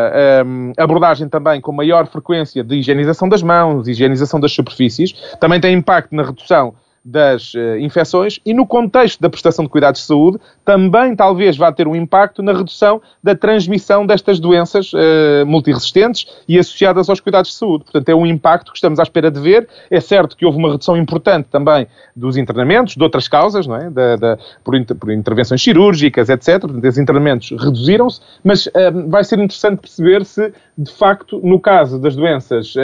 um, 0.45 0.73
abordagem 0.77 1.29
também 1.29 1.61
com 1.61 1.73
maior 1.73 2.07
frequência 2.07 2.63
de 2.63 2.77
higienização 2.77 3.29
das 3.29 3.43
mãos, 3.43 3.89
higienização 3.89 4.41
das 4.41 4.53
superfícies, 4.53 5.13
também 5.41 5.61
tem 5.61 5.75
impacto 5.75 6.15
na 6.15 6.23
redução 6.23 6.75
das 7.05 7.55
uh, 7.55 7.79
infecções 7.79 8.39
e 8.45 8.53
no 8.53 8.67
contexto 8.67 9.21
da 9.21 9.31
prestação 9.31 9.65
de 9.65 9.71
cuidados 9.71 10.01
de 10.01 10.07
saúde 10.07 10.39
também 10.65 11.17
talvez 11.17 11.57
vá 11.57 11.73
ter 11.73 11.89
um 11.89 11.97
impacto 11.97 12.43
na 12.43 12.53
redução 12.53 13.01
da 13.23 13.35
transmissão 13.35 14.07
destas 14.07 14.39
doenças 14.39 14.93
uh, 14.93 15.47
multiresistentes 15.47 16.27
e 16.47 16.59
associadas 16.59 17.09
aos 17.09 17.21
cuidados 17.21 17.51
de 17.51 17.57
saúde. 17.57 17.85
Portanto, 17.85 18.09
é 18.09 18.15
um 18.15 18.27
impacto 18.27 18.71
que 18.71 18.77
estamos 18.77 18.99
à 18.99 19.03
espera 19.03 19.31
de 19.31 19.41
ver. 19.41 19.69
É 19.91 20.01
certo 20.01 20.37
que 20.37 20.45
houve 20.45 20.59
uma 20.59 20.71
redução 20.71 20.97
importante 20.97 21.49
também 21.51 21.87
dos 22.15 22.37
internamentos, 22.37 22.95
de 22.95 23.03
outras 23.03 23.29
causas, 23.29 23.67
não 23.67 23.77
é? 23.77 23.91
Da, 23.91 24.17
da, 24.17 24.39
por, 24.65 24.77
inter, 24.77 24.97
por, 24.97 25.11
intervenções 25.11 25.63
cirúrgica, 25.63 26.21
etc. 26.21 26.61
Portanto, 26.61 26.85
esses 26.85 26.99
internamentos 26.99 27.51
reduziram-se, 27.51 28.21
mas 28.45 28.67
uh, 28.67 29.09
vai 29.09 29.25
ser 29.25 29.39
interessante 29.39 29.81
perceber 29.81 30.25
se, 30.25 30.53
de 30.79 30.93
facto, 30.93 31.41
no 31.43 31.59
caso 31.59 31.99
das 31.99 32.15
doenças 32.15 32.75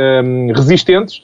resistentes 0.55 1.23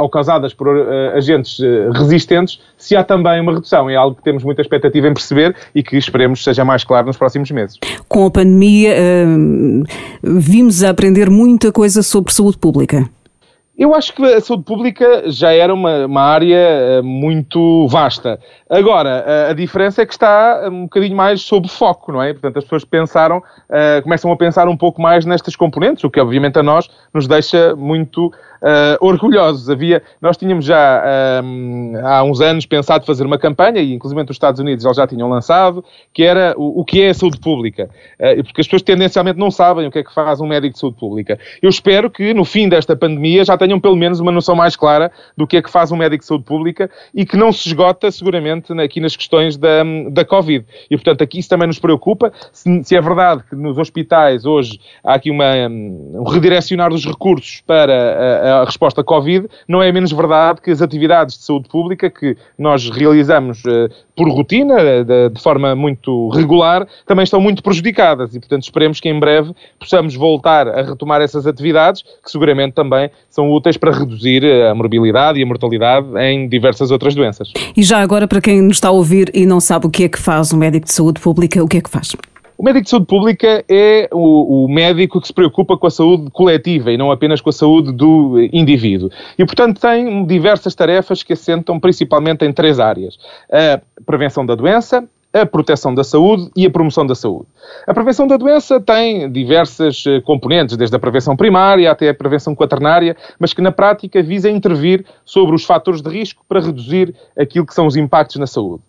ou 0.00 0.08
causadas 0.10 0.52
por 0.52 0.68
agentes 1.16 1.58
resistentes, 1.94 2.24
existentes, 2.24 2.60
se 2.76 2.96
há 2.96 3.04
também 3.04 3.40
uma 3.40 3.52
redução. 3.52 3.88
É 3.88 3.96
algo 3.96 4.16
que 4.16 4.22
temos 4.22 4.42
muita 4.42 4.62
expectativa 4.62 5.08
em 5.08 5.14
perceber 5.14 5.54
e 5.74 5.82
que 5.82 5.96
esperemos 5.96 6.42
seja 6.42 6.64
mais 6.64 6.84
claro 6.84 7.06
nos 7.06 7.16
próximos 7.16 7.50
meses. 7.50 7.78
Com 8.08 8.26
a 8.26 8.30
pandemia, 8.30 8.94
hum, 9.26 9.82
vimos 10.22 10.82
a 10.82 10.90
aprender 10.90 11.30
muita 11.30 11.72
coisa 11.72 12.02
sobre 12.02 12.32
saúde 12.32 12.58
pública. 12.58 13.08
Eu 13.76 13.92
acho 13.92 14.14
que 14.14 14.22
a 14.22 14.40
saúde 14.40 14.62
pública 14.62 15.24
já 15.26 15.52
era 15.52 15.74
uma, 15.74 16.06
uma 16.06 16.22
área 16.22 16.56
eh, 16.56 17.02
muito 17.02 17.88
vasta. 17.88 18.38
Agora, 18.70 19.24
a, 19.26 19.50
a, 19.50 19.52
diferença 19.52 20.00
é 20.00 20.06
que 20.06 20.12
está 20.12 20.68
um 20.70 20.84
bocadinho 20.84 21.16
mais 21.16 21.42
sob 21.42 21.68
foco, 21.68 22.12
não 22.12 22.22
é? 22.22 22.32
Portanto, 22.32 22.58
as 22.58 22.64
pessoas 22.64 22.84
pensaram, 22.84 23.38
uh, 23.38 24.00
começam 24.04 24.30
a 24.30 24.36
pensar 24.36 24.68
um 24.68 24.76
pouco 24.76 25.02
mais 25.02 25.26
nestas 25.26 25.56
componentes, 25.56 26.04
o 26.04 26.10
que 26.10 26.20
obviamente 26.20 26.56
a 26.56 26.62
nós 26.62 26.88
nos 27.12 27.26
deixa 27.26 27.74
muito 27.74 28.32
uh, 28.64 29.06
orgulhosos. 29.06 29.68
Havia, 29.68 30.02
nós 30.20 30.36
tínhamos 30.36 30.64
já 30.64 31.04
há 32.04 32.22
uns 32.24 32.40
anos 32.40 32.64
pensado 32.66 33.04
fazer 33.04 33.24
uma 33.24 33.38
campanha, 33.38 33.80
e 33.80 33.92
inclusive 33.92 34.20
os 34.22 34.30
Estados 34.30 34.60
Unidos 34.60 34.84
eles 34.84 34.96
já 34.96 35.06
tinham 35.06 35.28
lançado, 35.28 35.84
que 36.12 36.22
era 36.22 36.54
o, 36.56 36.80
o 36.80 36.84
que 36.84 37.02
é 37.02 37.10
a 37.10 37.14
saúde 37.14 37.38
pública. 37.38 37.90
Uh, 38.18 38.42
porque 38.44 38.60
as 38.60 38.66
pessoas 38.66 38.82
tendencialmente 38.82 39.38
não 39.38 39.50
sabem 39.50 39.86
o 39.86 39.90
que 39.90 39.98
é 39.98 40.02
que 40.02 40.14
faz 40.14 40.40
um 40.40 40.46
médico 40.46 40.74
de 40.74 40.80
saúde 40.80 40.96
pública. 40.98 41.38
Eu 41.60 41.68
espero 41.68 42.10
que 42.10 42.32
no 42.32 42.44
fim 42.44 42.68
desta 42.68 42.96
pandemia 42.96 43.44
já 43.44 43.56
tenham 43.56 43.78
pelo 43.78 43.96
menos 43.96 44.20
uma 44.20 44.32
noção 44.32 44.54
mais 44.54 44.76
clara 44.76 45.12
do 45.36 45.46
que 45.46 45.56
é 45.56 45.62
que 45.62 45.70
faz 45.70 45.92
um 45.92 45.96
médico 45.96 46.22
de 46.22 46.26
saúde 46.26 46.44
pública 46.44 46.90
e 47.14 47.26
que 47.26 47.36
não 47.36 47.52
se 47.52 47.68
esgota 47.68 48.10
seguramente 48.10 48.72
aqui 48.80 49.00
nas 49.00 49.16
questões 49.16 49.56
da, 49.56 49.82
da 50.10 50.24
Covid. 50.24 50.64
E 50.90 50.96
portanto 50.96 51.22
aqui 51.22 51.38
isso 51.38 51.48
também 51.48 51.66
nos 51.66 51.78
preocupa. 51.78 52.32
Se, 52.52 52.84
se 52.84 52.96
é 52.96 53.00
verdade 53.00 53.42
que 53.48 53.56
nos 53.56 53.78
hospitais 53.78 54.44
hoje 54.44 54.80
há 55.02 55.14
aqui 55.14 55.30
uma, 55.30 55.68
um 55.68 56.24
redirecionar 56.24 56.90
dos 56.90 57.04
recursos 57.04 57.62
para 57.66 57.92
a, 57.92 58.53
a 58.53 58.53
a 58.62 58.64
resposta 58.64 59.00
à 59.00 59.04
Covid, 59.04 59.48
não 59.68 59.82
é 59.82 59.90
menos 59.92 60.12
verdade 60.12 60.60
que 60.60 60.70
as 60.70 60.82
atividades 60.82 61.36
de 61.38 61.44
saúde 61.44 61.68
pública 61.68 62.10
que 62.10 62.36
nós 62.58 62.88
realizamos 62.90 63.62
uh, 63.64 63.88
por 64.16 64.28
rotina, 64.28 64.80
eh, 64.80 65.04
de, 65.04 65.30
de, 65.30 65.42
forma 65.42 65.74
muito 65.74 66.28
regular, 66.30 66.86
também 67.06 67.24
estão 67.24 67.40
muito 67.40 67.62
prejudicadas 67.62 68.34
e, 68.34 68.38
portanto, 68.38 68.62
esperemos 68.62 69.00
que 69.00 69.08
em 69.08 69.18
breve 69.18 69.52
possamos 69.78 70.14
voltar 70.14 70.68
a 70.68 70.82
retomar 70.82 71.20
essas 71.20 71.46
atividades 71.46 72.02
que 72.02 72.30
seguramente 72.30 72.74
também 72.74 73.10
são 73.28 73.50
úteis 73.50 73.76
para 73.76 73.90
reduzir 73.90 74.44
eh, 74.44 74.68
a 74.68 74.74
morbilidade 74.74 75.38
e 75.38 75.42
a 75.42 75.46
mortalidade 75.46 76.06
em 76.18 76.48
diversas 76.48 76.90
outras 76.90 77.14
doenças. 77.14 77.52
E 77.76 77.82
já 77.82 78.00
agora, 78.00 78.28
para 78.28 78.40
quem 78.40 78.62
nos 78.62 78.76
está 78.76 78.88
a 78.88 78.92
ouvir 78.92 79.30
e 79.34 79.46
não 79.46 79.60
sabe 79.60 79.86
o 79.86 79.90
que 79.90 80.04
é 80.04 80.08
que 80.08 80.18
faz 80.18 80.52
um 80.52 80.56
médico 80.56 80.86
de 80.86 80.92
saúde 80.92 81.20
pública, 81.20 81.62
o 81.62 81.68
que 81.68 81.78
é 81.78 81.80
que 81.80 81.90
faz? 81.90 82.14
O 82.56 82.62
médico 82.62 82.84
de 82.84 82.90
saúde 82.90 83.06
pública 83.06 83.64
é 83.68 84.08
o, 84.12 84.64
o, 84.64 84.68
médico 84.68 85.20
que 85.20 85.26
se 85.26 85.32
preocupa 85.32 85.76
com 85.76 85.86
a 85.88 85.90
saúde 85.90 86.30
coletiva 86.30 86.92
e 86.92 86.96
não 86.96 87.10
apenas 87.10 87.40
com 87.40 87.50
a 87.50 87.52
saúde 87.52 87.92
do 87.92 88.48
indivíduo. 88.52 89.10
E, 89.36 89.44
portanto, 89.44 89.80
tem 89.80 90.24
diversas 90.24 90.74
tarefas 90.74 91.22
que 91.22 91.32
assentam 91.32 91.80
principalmente 91.80 92.44
em 92.44 92.52
três 92.52 92.78
áreas: 92.78 93.18
a 93.50 93.80
prevenção 94.06 94.46
da 94.46 94.54
doença, 94.54 95.04
a 95.34 95.44
proteção 95.44 95.94
da 95.94 96.04
saúde 96.04 96.48
e 96.56 96.64
a 96.64 96.70
promoção 96.70 97.04
da 97.04 97.14
saúde. 97.14 97.46
A 97.86 97.92
prevenção 97.92 98.26
da 98.26 98.36
doença 98.36 98.80
tem 98.80 99.30
diversas 99.30 100.04
eh, 100.06 100.20
componentes, 100.20 100.76
desde 100.76 100.94
a 100.94 100.98
prevenção 100.98 101.36
primária 101.36 101.90
até 101.90 102.08
a 102.08 102.14
prevenção 102.14 102.54
quaternária, 102.54 103.16
mas 103.38 103.52
que 103.52 103.60
na 103.60 103.72
prática 103.72 104.22
visa 104.22 104.48
intervir 104.48 105.04
sobre 105.24 105.56
os 105.56 105.64
fatores 105.64 106.00
de 106.00 106.08
risco 106.08 106.44
para 106.48 106.60
reduzir 106.60 107.14
aquilo 107.36 107.66
que 107.66 107.74
são 107.74 107.86
os 107.86 107.96
impactos 107.96 108.36
na 108.36 108.46
saúde. 108.46 108.82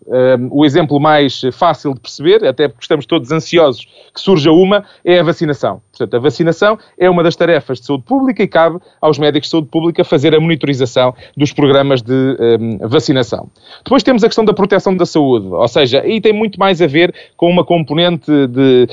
o 0.50 0.64
exemplo 0.64 1.00
mais 1.00 1.42
fácil 1.52 1.94
de 1.94 2.00
perceber, 2.00 2.44
até 2.46 2.68
porque 2.68 2.84
estamos 2.84 3.06
todos 3.06 3.32
ansiosos 3.32 3.86
que 4.14 4.20
surja 4.20 4.52
uma, 4.52 4.84
é 5.04 5.18
a 5.18 5.22
vacinação. 5.22 5.82
Portanto, 5.96 6.14
a 6.14 6.18
vacinação 6.20 6.78
é 6.98 7.08
uma 7.08 7.22
das 7.22 7.34
tarefas 7.34 7.80
de 7.80 7.86
saúde 7.86 8.04
pública 8.04 8.42
e 8.42 8.48
cabe 8.48 8.78
aos 9.00 9.18
médicos 9.18 9.48
de 9.48 9.50
saúde 9.52 9.68
pública 9.68 10.04
fazer 10.04 10.34
a 10.34 10.40
monitorização 10.40 11.14
dos 11.36 11.52
programas 11.52 12.02
de 12.02 12.12
um, 12.12 12.88
vacinação. 12.88 13.48
Depois 13.82 14.02
temos 14.02 14.22
a 14.22 14.26
questão 14.26 14.44
da 14.44 14.52
proteção 14.52 14.94
da 14.94 15.06
saúde, 15.06 15.46
ou 15.46 15.68
seja, 15.68 16.02
aí 16.02 16.20
tem 16.20 16.32
muito 16.32 16.58
mais 16.58 16.82
a 16.82 16.86
ver 16.86 17.14
com 17.36 17.50
uma 17.50 17.64
componente 17.64 18.30
de 18.48 18.86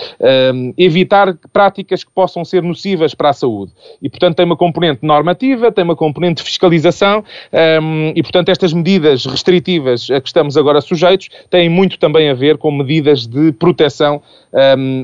um, 0.53 0.73
evitar 0.77 1.37
práticas 1.51 2.03
que 2.03 2.11
possam 2.11 2.45
ser 2.45 2.63
nocivas 2.63 3.13
para 3.13 3.29
a 3.29 3.33
saúde. 3.33 3.71
E, 4.01 4.09
portanto, 4.09 4.37
tem 4.37 4.45
uma 4.45 4.57
componente 4.57 4.99
normativa, 5.05 5.71
tem 5.71 5.83
uma 5.83 5.95
componente 5.95 6.41
de 6.41 6.49
fiscalização 6.49 7.23
um, 7.81 8.13
e, 8.15 8.23
portanto, 8.23 8.49
estas 8.49 8.71
medidas 8.71 9.25
restritivas 9.25 10.09
a 10.09 10.21
que 10.21 10.27
estamos 10.27 10.55
agora 10.55 10.79
sujeitos 10.81 11.29
têm 11.49 11.69
muito 11.69 11.99
também 11.99 12.29
a 12.29 12.33
ver 12.33 12.57
com 12.57 12.71
medidas 12.71 13.27
de 13.27 13.51
proteção 13.51 14.21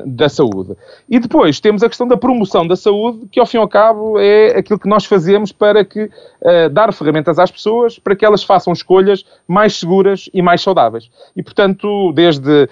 da 0.05 0.29
saúde. 0.29 0.75
E 1.09 1.19
depois 1.19 1.59
temos 1.59 1.81
a 1.81 1.88
questão 1.89 2.07
da 2.07 2.15
promoção 2.15 2.65
da 2.65 2.75
saúde, 2.75 3.27
que 3.31 3.39
ao 3.39 3.45
fim 3.45 3.57
e 3.57 3.59
ao 3.59 3.67
cabo 3.67 4.19
é 4.19 4.57
aquilo 4.57 4.79
que 4.79 4.87
nós 4.87 5.05
fazemos 5.05 5.51
para 5.51 5.83
que, 5.83 6.03
uh, 6.03 6.69
dar 6.71 6.93
ferramentas 6.93 7.39
às 7.39 7.51
pessoas 7.51 7.99
para 7.99 8.15
que 8.15 8.25
elas 8.25 8.43
façam 8.43 8.71
escolhas 8.71 9.25
mais 9.47 9.77
seguras 9.77 10.29
e 10.33 10.41
mais 10.41 10.61
saudáveis. 10.61 11.09
E 11.35 11.43
portanto, 11.43 12.11
desde 12.13 12.69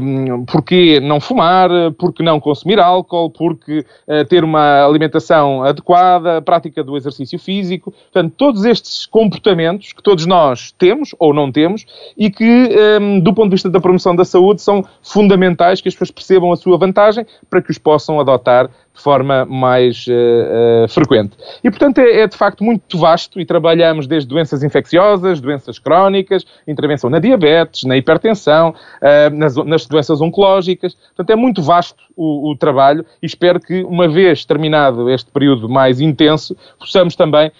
um, 0.00 0.44
porque 0.44 1.00
não 1.00 1.20
fumar, 1.20 1.70
porque 1.98 2.22
não 2.22 2.40
consumir 2.40 2.80
álcool, 2.80 3.30
porque 3.30 3.84
uh, 4.08 4.24
ter 4.28 4.42
uma 4.42 4.84
alimentação 4.84 5.62
adequada, 5.62 6.38
a 6.38 6.42
prática 6.42 6.82
do 6.82 6.96
exercício 6.96 7.38
físico, 7.38 7.92
portanto, 8.12 8.34
todos 8.36 8.64
estes 8.64 9.06
comportamentos 9.06 9.92
que 9.92 10.02
todos 10.02 10.26
nós 10.26 10.72
temos 10.72 11.14
ou 11.18 11.34
não 11.34 11.52
temos 11.52 11.86
e 12.16 12.30
que, 12.30 12.68
um, 13.00 13.20
do 13.20 13.34
ponto 13.34 13.48
de 13.48 13.54
vista 13.54 13.70
da 13.70 13.80
promoção 13.80 14.16
da 14.16 14.24
saúde, 14.24 14.62
são 14.62 14.84
fundamentais 15.02 15.80
que 15.80 15.88
as 15.88 15.94
pessoas 15.94 16.10
percebam 16.10 16.52
a 16.52 16.56
sua 16.56 16.78
vantagem 16.78 17.26
para 17.50 17.60
que 17.60 17.70
os 17.70 17.78
possam 17.78 18.20
adotar 18.20 18.53
de 18.62 19.02
forma 19.02 19.44
mais 19.44 20.06
uh, 20.06 20.84
uh, 20.84 20.88
frequente. 20.88 21.36
E, 21.64 21.68
portanto, 21.68 21.98
é, 21.98 22.20
é, 22.20 22.26
de 22.28 22.36
facto 22.36 22.62
muito 22.62 22.96
vasto 22.96 23.40
e 23.40 23.44
trabalhamos 23.44 24.06
desde 24.06 24.28
doenças 24.28 24.62
infecciosas, 24.62 25.40
doenças 25.40 25.80
crónicas, 25.80 26.46
intervenção 26.66 27.10
na 27.10 27.18
diabetes, 27.18 27.82
na 27.82 27.96
hipertensão, 27.96 28.70
uh, 28.70 29.36
nas, 29.36 29.56
nas, 29.56 29.86
doenças 29.86 30.20
oncológicas. 30.20 30.94
Portanto, 30.94 31.30
é 31.30 31.36
muito 31.36 31.60
vasto 31.60 32.04
o, 32.16 32.52
o, 32.52 32.56
trabalho 32.56 33.04
e 33.20 33.26
espero 33.26 33.58
que, 33.58 33.82
uma 33.82 34.06
vez 34.06 34.44
terminado 34.44 35.10
este 35.10 35.30
período 35.32 35.68
mais 35.68 36.00
intenso, 36.00 36.56
possamos 36.78 37.16
também 37.16 37.50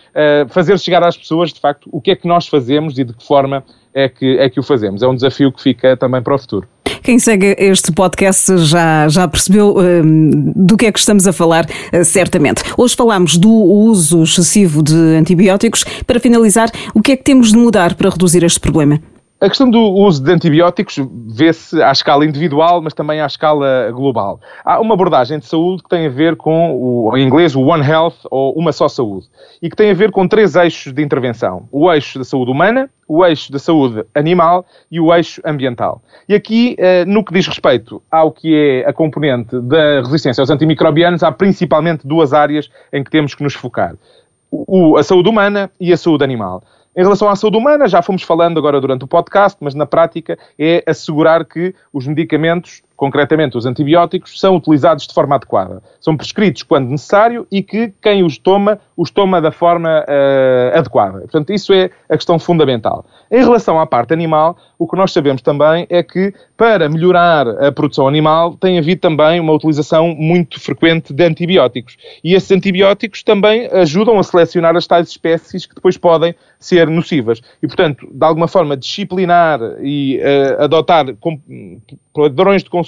fazer 0.48 0.78
chegar 0.78 1.02
às 1.02 1.16
pessoas, 1.16 1.52
de 1.52 1.58
facto, 1.58 1.88
o 1.90 2.00
que 2.00 2.12
é 2.12 2.16
que 2.16 2.28
nós 2.28 2.46
fazemos 2.46 2.96
e 2.98 3.04
de 3.04 3.12
que 3.12 3.26
forma 3.26 3.64
é 3.94 4.08
que, 4.08 4.38
é 4.38 4.50
que 4.50 4.58
o 4.58 4.62
fazemos. 4.62 5.02
É 5.02 5.06
um 5.06 5.14
desafio 5.14 5.52
que 5.52 5.62
fica 5.62 5.96
também 5.96 6.20
para 6.20 6.34
o 6.34 6.38
futuro. 6.38 6.66
Quem 7.02 7.18
segue 7.18 7.54
este 7.58 7.92
podcast 7.92 8.56
já, 8.58 9.06
já 9.08 9.28
percebeu 9.28 9.76
um, 9.78 10.52
do 10.56 10.76
que 10.76 10.86
é 10.86 10.92
que 10.92 10.98
estamos 10.98 11.26
a 11.26 11.32
falar, 11.32 11.66
uh, 11.66 12.04
certamente. 12.04 12.62
Hoje 12.76 12.96
falamos 12.96 13.36
do 13.36 13.50
uso 13.50 14.22
excessivo 14.22 14.82
de 14.82 14.94
antibióticos. 14.94 15.84
Para 16.06 16.18
finalizar, 16.18 16.70
o 16.94 17.02
que 17.02 17.12
é 17.12 17.16
que 17.16 17.22
temos 17.22 17.52
de 17.52 17.58
mudar 17.58 17.94
para 17.94 18.08
reduzir 18.08 18.42
este 18.42 18.58
problema? 18.58 19.00
A 19.40 19.48
questão 19.48 19.68
do 19.68 19.80
uso 19.80 20.22
de 20.22 20.32
antibióticos 20.32 20.96
vê-se 21.26 21.82
à 21.82 21.90
escala 21.90 22.24
individual, 22.24 22.80
mas 22.80 22.94
também 22.94 23.20
à 23.20 23.26
escala 23.26 23.90
global. 23.90 24.40
Há 24.64 24.80
uma 24.80 24.94
abordagem 24.94 25.38
de 25.38 25.46
saúde 25.46 25.82
que 25.82 25.88
tem 25.88 26.06
a 26.06 26.08
ver 26.08 26.36
com, 26.36 26.72
o, 26.72 27.16
em 27.16 27.26
inglês, 27.26 27.54
o 27.54 27.60
One 27.60 27.84
Health, 27.84 28.14
ou 28.30 28.54
Uma 28.54 28.72
Só 28.72 28.88
Saúde, 28.88 29.26
e 29.60 29.68
que 29.68 29.76
tem 29.76 29.90
a 29.90 29.94
ver 29.94 30.12
com 30.12 30.26
três 30.26 30.54
eixos 30.54 30.92
de 30.92 31.02
intervenção. 31.02 31.68
O 31.70 31.92
eixo 31.92 32.18
da 32.18 32.24
saúde 32.24 32.52
humana, 32.52 32.88
o 33.08 33.24
eixo 33.26 33.52
da 33.52 33.58
saúde 33.58 34.04
animal 34.14 34.64
e 34.90 35.00
o 35.00 35.12
eixo 35.12 35.42
ambiental. 35.44 36.00
E 36.28 36.34
aqui, 36.34 36.76
eh, 36.78 37.04
no 37.04 37.22
que 37.24 37.34
diz 37.34 37.46
respeito 37.46 38.00
ao 38.10 38.30
que 38.30 38.54
é 38.54 38.88
a 38.88 38.92
componente 38.92 39.60
da 39.60 40.00
resistência 40.00 40.40
aos 40.40 40.48
antimicrobianos, 40.48 41.22
há 41.22 41.30
principalmente 41.30 42.06
duas 42.06 42.32
áreas 42.32 42.70
em 42.92 43.02
que 43.02 43.10
temos 43.10 43.34
que 43.34 43.42
nos 43.42 43.52
focar. 43.52 43.94
A 44.96 45.02
saúde 45.02 45.28
humana 45.28 45.70
e 45.80 45.92
a 45.92 45.96
saúde 45.96 46.22
animal. 46.22 46.62
Em 46.96 47.02
relação 47.02 47.28
à 47.28 47.34
saúde 47.34 47.56
humana, 47.56 47.88
já 47.88 48.00
fomos 48.02 48.22
falando 48.22 48.56
agora 48.56 48.80
durante 48.80 49.04
o 49.04 49.08
podcast, 49.08 49.58
mas 49.60 49.74
na 49.74 49.84
prática 49.84 50.38
é 50.56 50.82
assegurar 50.86 51.44
que 51.44 51.74
os 51.92 52.06
medicamentos 52.06 52.82
concretamente 52.96 53.56
os 53.56 53.66
antibióticos, 53.66 54.38
são 54.38 54.56
utilizados 54.56 55.06
de 55.06 55.14
forma 55.14 55.34
adequada. 55.34 55.82
São 56.00 56.16
prescritos 56.16 56.62
quando 56.62 56.90
necessário 56.90 57.46
e 57.50 57.62
que 57.62 57.92
quem 58.00 58.24
os 58.24 58.38
toma, 58.38 58.78
os 58.96 59.10
toma 59.10 59.40
da 59.40 59.50
forma 59.50 60.04
uh, 60.08 60.78
adequada. 60.78 61.20
Portanto, 61.20 61.52
isso 61.52 61.72
é 61.72 61.90
a 62.08 62.16
questão 62.16 62.38
fundamental. 62.38 63.04
Em 63.30 63.42
relação 63.42 63.80
à 63.80 63.86
parte 63.86 64.12
animal, 64.12 64.56
o 64.78 64.86
que 64.86 64.96
nós 64.96 65.12
sabemos 65.12 65.42
também 65.42 65.86
é 65.90 66.02
que 66.02 66.32
para 66.56 66.88
melhorar 66.88 67.48
a 67.48 67.72
produção 67.72 68.06
animal 68.06 68.56
tem 68.56 68.78
havido 68.78 69.00
também 69.00 69.40
uma 69.40 69.52
utilização 69.52 70.14
muito 70.14 70.60
frequente 70.60 71.12
de 71.12 71.24
antibióticos. 71.24 71.96
E 72.22 72.34
esses 72.34 72.50
antibióticos 72.52 73.22
também 73.22 73.68
ajudam 73.72 74.18
a 74.18 74.22
selecionar 74.22 74.76
as 74.76 74.86
tais 74.86 75.08
espécies 75.08 75.66
que 75.66 75.74
depois 75.74 75.96
podem 75.96 76.34
ser 76.58 76.88
nocivas. 76.88 77.40
E, 77.62 77.66
portanto, 77.66 78.08
de 78.10 78.24
alguma 78.24 78.46
forma, 78.46 78.76
disciplinar 78.76 79.60
e 79.80 80.20
uh, 80.20 80.62
adotar 80.62 81.06
padrões 82.14 82.62
de 82.62 82.70
consumo 82.70 82.83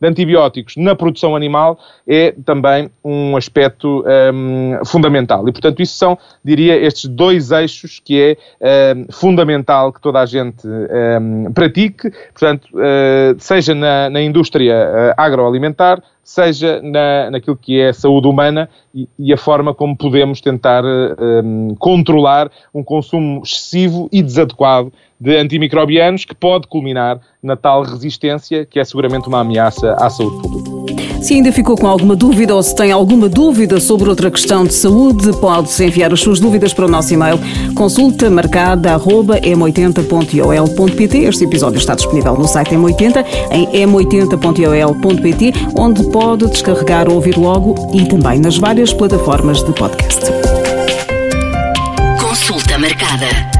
de 0.00 0.08
antibióticos 0.08 0.76
na 0.76 0.94
produção 0.94 1.36
animal 1.36 1.78
é 2.06 2.34
também 2.44 2.90
um 3.04 3.36
aspecto 3.36 4.04
um, 4.32 4.84
fundamental. 4.84 5.46
E, 5.48 5.52
portanto, 5.52 5.80
isso 5.82 5.96
são, 5.96 6.18
diria, 6.44 6.76
estes 6.76 7.08
dois 7.08 7.50
eixos 7.50 8.00
que 8.02 8.36
é 8.60 8.94
um, 8.96 9.12
fundamental 9.12 9.92
que 9.92 10.00
toda 10.00 10.20
a 10.20 10.26
gente 10.26 10.66
um, 10.66 11.52
pratique, 11.52 12.10
portanto, 12.32 12.68
uh, 12.74 13.36
seja 13.38 13.74
na, 13.74 14.08
na 14.08 14.22
indústria 14.22 14.74
uh, 14.74 15.14
agroalimentar, 15.16 16.02
seja 16.30 16.80
na, 16.80 17.28
naquilo 17.28 17.56
que 17.56 17.80
é 17.80 17.88
a 17.88 17.92
saúde 17.92 18.28
humana 18.28 18.70
e, 18.94 19.08
e 19.18 19.32
a 19.32 19.36
forma 19.36 19.74
como 19.74 19.96
podemos 19.96 20.40
tentar 20.40 20.84
um, 20.84 21.74
controlar 21.76 22.52
um 22.72 22.84
consumo 22.84 23.42
excessivo 23.44 24.08
e 24.12 24.22
desadequado 24.22 24.92
de 25.20 25.36
antimicrobianos 25.36 26.24
que 26.24 26.34
pode 26.34 26.68
culminar 26.68 27.20
na 27.42 27.56
tal 27.56 27.82
resistência 27.82 28.64
que 28.64 28.78
é 28.78 28.84
seguramente 28.84 29.26
uma 29.26 29.40
ameaça 29.40 29.92
à 29.94 30.08
saúde 30.08 30.40
pública. 30.40 30.70
Se 31.20 31.34
ainda 31.34 31.52
ficou 31.52 31.76
com 31.76 31.86
alguma 31.86 32.16
dúvida 32.16 32.54
ou 32.54 32.62
se 32.62 32.74
tem 32.74 32.90
alguma 32.90 33.28
dúvida 33.28 33.78
sobre 33.78 34.08
outra 34.08 34.30
questão 34.30 34.64
de 34.64 34.72
saúde, 34.72 35.30
pode 35.38 35.68
enviar 35.84 36.10
as 36.10 36.20
suas 36.20 36.40
dúvidas 36.40 36.72
para 36.72 36.86
o 36.86 36.88
nosso 36.88 37.12
e-mail 37.12 37.38
consulta 37.74 38.30
marcada 38.30 38.98
m80.ol.pt. 38.98 41.18
Este 41.18 41.44
episódio 41.44 41.76
está 41.76 41.94
disponível 41.94 42.34
no 42.36 42.48
site 42.48 42.74
M80 42.74 43.22
em 43.50 43.66
m80.ol.pt, 43.86 45.52
onde 45.78 46.10
pode 46.20 46.46
descarregar 46.48 47.08
ou 47.08 47.14
ouvir 47.14 47.38
logo 47.38 47.74
e 47.94 48.04
também 48.04 48.38
nas 48.38 48.58
várias 48.58 48.92
plataformas 48.92 49.62
de 49.62 49.72
podcast. 49.72 50.20
Consulta 52.20 52.78
marcada. 52.78 53.59